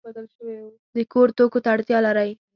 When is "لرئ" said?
2.07-2.31